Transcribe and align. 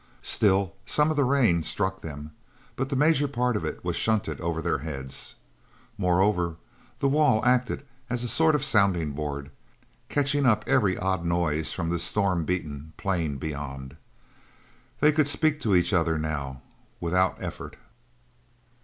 Still 0.23 0.73
some 0.83 1.11
of 1.11 1.15
the 1.15 1.23
rain 1.23 1.61
struck 1.61 2.01
them, 2.01 2.31
but 2.75 2.89
the 2.89 2.95
major 2.95 3.27
part 3.27 3.55
of 3.55 3.63
it 3.63 3.83
was 3.85 3.95
shunted 3.95 4.41
over 4.41 4.59
their 4.59 4.79
heads. 4.79 5.35
Moreover, 5.95 6.55
the 6.97 7.07
wall 7.07 7.45
acted 7.45 7.85
as 8.09 8.23
a 8.23 8.27
sort 8.27 8.55
of 8.55 8.63
sounding 8.63 9.11
board, 9.11 9.51
catching 10.09 10.47
up 10.47 10.63
every 10.65 10.97
odd 10.97 11.23
noise 11.23 11.71
from 11.71 11.91
the 11.91 11.99
storm 11.99 12.45
beaten 12.45 12.93
plain 12.97 13.37
beyond. 13.37 13.95
They 15.01 15.11
could 15.11 15.27
speak 15.27 15.59
to 15.59 15.75
each 15.75 15.93
other 15.93 16.17
now 16.17 16.63
without 16.99 17.39
effort. 17.39 17.77